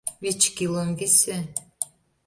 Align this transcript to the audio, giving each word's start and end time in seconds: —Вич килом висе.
—Вич 0.23 0.41
килом 0.55 0.89
висе. 0.99 1.37